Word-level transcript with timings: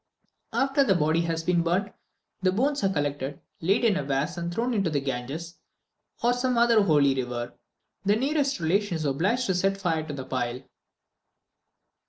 After 0.51 0.83
the 0.83 0.95
body 0.95 1.21
has 1.25 1.43
been 1.43 1.61
burnt, 1.61 1.93
the 2.41 2.51
bones 2.51 2.83
are 2.83 2.91
collected, 2.91 3.39
laid 3.61 3.85
in 3.85 3.95
a 3.97 4.03
vase, 4.03 4.35
and 4.35 4.51
thrown 4.51 4.73
into 4.73 4.89
the 4.89 4.99
Ganges, 4.99 5.59
or 6.23 6.33
some 6.33 6.57
other 6.57 6.81
holy 6.81 7.13
river. 7.13 7.53
The 8.03 8.15
nearest 8.15 8.59
relation 8.59 8.95
is 8.95 9.05
obliged 9.05 9.45
to 9.45 9.53
set 9.53 9.77
fire 9.77 10.01
to 10.07 10.13
the 10.15 10.25
pile. 10.25 10.63